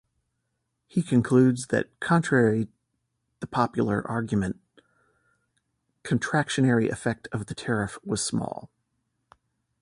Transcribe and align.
He 0.87 1.03
concludes 1.03 1.67
that 1.67 1.99
contrary 1.99 2.69
the 3.39 3.45
popular 3.45 4.01
argument, 4.09 4.59
contractionary 6.03 6.89
effect 6.89 7.27
of 7.31 7.45
the 7.45 7.53
tariff 7.53 7.99
was 8.03 8.25
small. 8.25 8.71